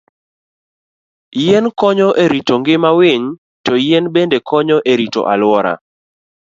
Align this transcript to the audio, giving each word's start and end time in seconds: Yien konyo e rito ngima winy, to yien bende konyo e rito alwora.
Yien 1.41 1.65
konyo 1.79 2.09
e 2.23 2.25
rito 2.33 2.53
ngima 2.61 2.89
winy, 2.99 3.23
to 3.65 3.73
yien 3.85 4.05
bende 4.13 4.37
konyo 4.49 4.77
e 4.91 4.93
rito 4.99 5.21
alwora. 5.33 5.73